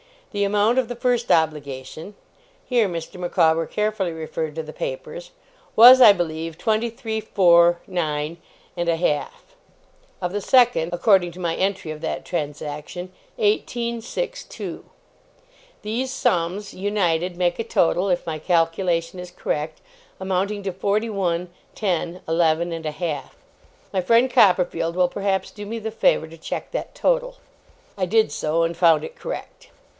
The 0.31 0.45
amount 0.45 0.79
of 0.79 0.87
the 0.87 0.95
first 0.95 1.29
obligation,' 1.29 2.15
here 2.65 2.87
Mr. 2.87 3.19
Micawber 3.19 3.67
carefully 3.67 4.13
referred 4.13 4.55
to 4.55 4.63
papers, 4.73 5.29
'was, 5.75 6.01
I 6.01 6.11
believe, 6.13 6.57
twenty 6.57 6.89
three, 6.89 7.19
four, 7.19 7.81
nine 7.85 8.37
and 8.75 8.87
a 8.89 8.95
half, 8.95 9.55
of 10.21 10.31
the 10.31 10.41
second, 10.41 10.91
according 10.93 11.33
to 11.33 11.39
my 11.39 11.53
entry 11.55 11.91
of 11.91 12.01
that 12.01 12.23
transaction, 12.25 13.11
eighteen, 13.37 14.01
six, 14.01 14.43
two. 14.43 14.85
These 15.83 16.11
sums, 16.11 16.73
united, 16.73 17.35
make 17.35 17.59
a 17.59 17.63
total, 17.63 18.09
if 18.09 18.25
my 18.25 18.39
calculation 18.39 19.19
is 19.19 19.29
correct, 19.31 19.81
amounting 20.19 20.63
to 20.63 20.71
forty 20.71 21.09
one, 21.11 21.49
ten, 21.75 22.21
eleven 22.27 22.71
and 22.71 22.85
a 22.87 22.91
half. 22.91 23.35
My 23.91 23.99
friend 24.01 24.31
Copperfield 24.31 24.95
will 24.95 25.09
perhaps 25.09 25.51
do 25.51 25.65
me 25.65 25.77
the 25.77 25.91
favour 25.91 26.25
to 26.27 26.37
check 26.37 26.71
that 26.71 26.95
total?' 26.95 27.35
I 27.97 28.05
did 28.07 28.31
so 28.31 28.63
and 28.63 28.75
found 28.75 29.03
it 29.03 29.15
correct. 29.17 29.67